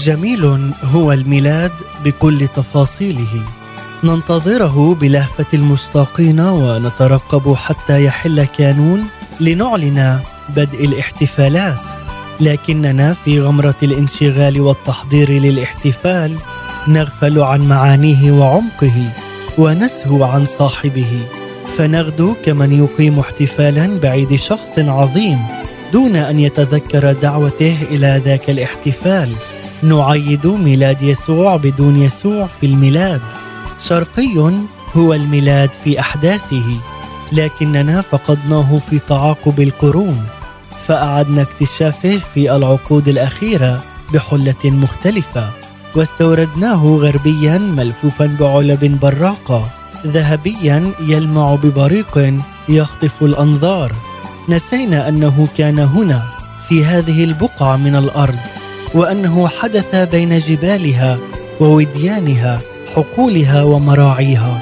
[0.00, 1.72] جميل هو الميلاد
[2.04, 3.42] بكل تفاصيله.
[4.04, 9.04] ننتظره بلهفة المشتاقين ونترقب حتى يحل كانون
[9.40, 10.20] لنعلن
[10.56, 11.78] بدء الاحتفالات.
[12.40, 16.36] لكننا في غمرة الانشغال والتحضير للاحتفال
[16.88, 19.12] نغفل عن معانيه وعمقه
[19.58, 21.22] ونسهو عن صاحبه.
[21.78, 25.38] فنغدو كمن يقيم احتفالا بعيد شخص عظيم
[25.92, 29.30] دون أن يتذكر دعوته إلى ذاك الاحتفال.
[29.82, 33.20] نعيد ميلاد يسوع بدون يسوع في الميلاد.
[33.80, 34.52] شرقي
[34.96, 36.76] هو الميلاد في أحداثه
[37.32, 40.26] لكننا فقدناه في تعاقب القرون
[40.86, 43.82] فأعدنا اكتشافه في العقود الأخيرة
[44.14, 45.50] بحلة مختلفة
[45.94, 49.70] واستوردناه غربيا ملفوفا بعلب براقة
[50.06, 52.34] ذهبيا يلمع ببريق
[52.68, 53.92] يخطف الأنظار.
[54.48, 56.22] نسينا أنه كان هنا
[56.68, 58.38] في هذه البقعة من الأرض.
[58.94, 61.18] وأنه حدث بين جبالها
[61.60, 62.60] ووديانها
[62.94, 64.60] حقولها ومراعيها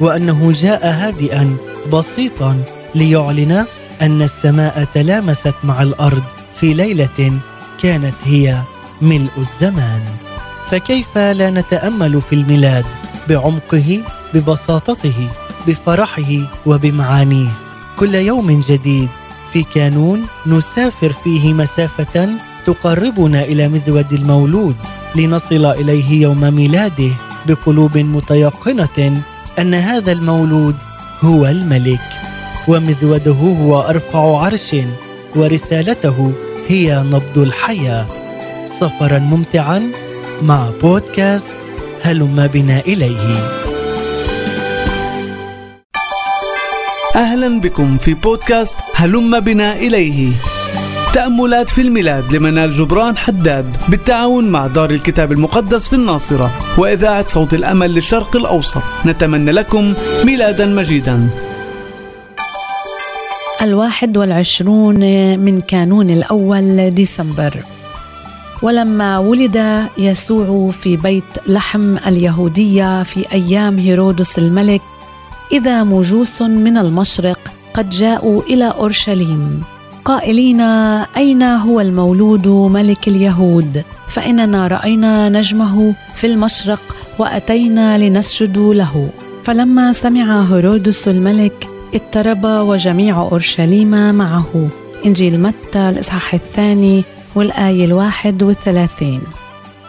[0.00, 1.56] وأنه جاء هادئا
[1.92, 2.62] بسيطا
[2.94, 3.64] ليعلن
[4.02, 6.22] أن السماء تلامست مع الأرض
[6.60, 7.38] في ليلة
[7.82, 8.58] كانت هي
[9.02, 10.02] ملء الزمان.
[10.70, 12.84] فكيف لا نتأمل في الميلاد
[13.28, 14.02] بعمقه
[14.34, 15.28] ببساطته
[15.66, 16.32] بفرحه
[16.66, 17.48] وبمعانيه؟
[17.96, 19.08] كل يوم جديد
[19.52, 22.28] في كانون نسافر فيه مسافة
[22.68, 24.76] تقربنا إلى مذود المولود
[25.16, 27.10] لنصل إليه يوم ميلاده
[27.46, 29.22] بقلوب متيقنة
[29.58, 30.76] أن هذا المولود
[31.20, 32.08] هو الملك
[32.68, 34.76] ومذوده هو أرفع عرش
[35.36, 36.32] ورسالته
[36.68, 38.06] هي نبض الحياة.
[38.66, 39.92] سفرا ممتعا
[40.42, 41.48] مع بودكاست
[42.02, 43.48] هلم بنا إليه.
[47.16, 50.32] أهلا بكم في بودكاست هلم بنا إليه.
[51.14, 57.54] تأملات في الميلاد لمنال جبران حداد بالتعاون مع دار الكتاب المقدس في الناصرة وإذاعة صوت
[57.54, 58.82] الأمل للشرق الأوسط.
[59.06, 59.94] نتمنى لكم
[60.24, 61.28] ميلادا مجيدا.
[63.62, 64.98] الواحد والعشرون
[65.38, 67.54] من كانون الأول ديسمبر.
[68.62, 74.82] ولما ولد يسوع في بيت لحم اليهودية في أيام هيرودس الملك
[75.52, 77.38] إذا مجوس من المشرق
[77.74, 79.62] قد جاءوا إلى أورشليم.
[80.08, 80.60] قائلين
[81.16, 86.80] أين هو المولود ملك اليهود؟ فإننا رأينا نجمه في المشرق
[87.18, 89.10] وأتينا لنسجد له.
[89.44, 94.68] فلما سمع هيرودس الملك اضطرب وجميع أورشليم معه.
[95.06, 97.04] إنجيل متى الإصحاح الثاني
[97.34, 99.20] والآية الواحد والثلاثين.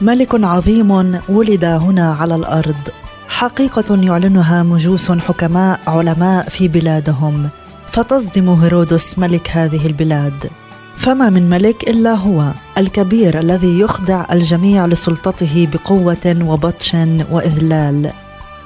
[0.00, 2.88] ملك عظيم ولد هنا على الأرض.
[3.28, 7.48] حقيقة يعلنها مجوس حكماء علماء في بلادهم.
[7.90, 10.50] فتصدم هيرودس ملك هذه البلاد.
[10.96, 16.96] فما من ملك إلا هو الكبير الذي يخضع الجميع لسلطته بقوة وبطش
[17.30, 18.10] وإذلال.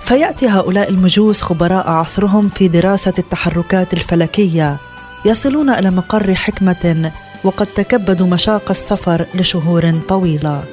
[0.00, 4.76] فيأتي هؤلاء المجوس خبراء عصرهم في دراسة التحركات الفلكية.
[5.24, 7.12] يصلون إلى مقر حكمة
[7.44, 10.64] وقد تكبدوا مشاق السفر لشهور طويلة.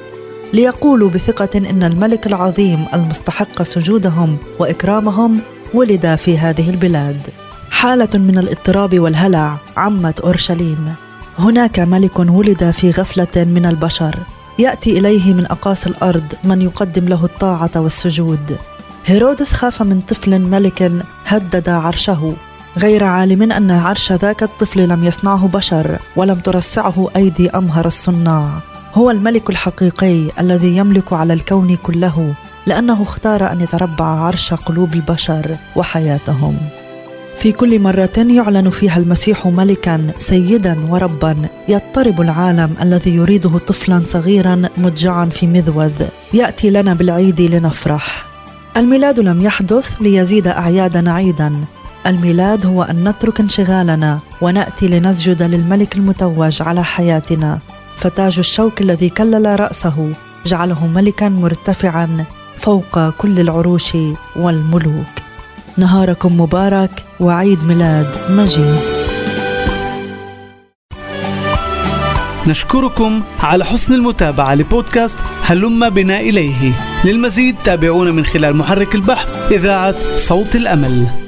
[0.52, 5.40] ليقولوا بثقة إن الملك العظيم المستحق سجودهم وإكرامهم
[5.74, 7.20] ولد في هذه البلاد.
[7.82, 10.94] حالة من الاضطراب والهلع عمت أورشليم.
[11.38, 14.18] هناك ملك ولد في غفلة من البشر.
[14.58, 18.56] يأتي إليه من أقاصي الأرض من يقدم له الطاعة والسجود.
[19.06, 20.92] هيرودس خاف من طفل ملك
[21.26, 22.34] هدد عرشه.
[22.78, 28.48] غير عالم أن عرش ذاك الطفل لم يصنعه بشر ولم ترصعه أيدي أمهر الصناع.
[28.94, 32.34] هو الملك الحقيقي الذي يملك على الكون كله
[32.66, 36.58] لأنه اختار أن يتربع عرش قلوب البشر وحياتهم.
[37.36, 41.36] في كل مرة يعلن فيها المسيح ملكا سيدا وربا
[41.68, 46.02] يضطرب العالم الذي يريده طفلا صغيرا مضجعا في مذوذ
[46.34, 48.26] يأتي لنا بالعيد لنفرح.
[48.76, 51.52] الميلاد لم يحدث ليزيد أعيادنا عيدا.
[52.06, 57.58] الميلاد هو أن نترك انشغالنا ونأتي لنسجد للملك المتوج على حياتنا.
[57.96, 60.12] فتاج الشوك الذي كلل رأسه
[60.46, 62.24] جعله ملكا مرتفعا
[62.56, 63.96] فوق كل العروش
[64.36, 65.21] والملوك.
[65.76, 68.80] نهاركم مبارك وعيد ميلاد مجيد.
[72.46, 76.72] نشكركم على حسن المتابعة لبودكاست هلم بنا إليه.
[77.04, 81.21] للمزيد تابعونا من خلال محرك البحث إذاعة صوت الأمل.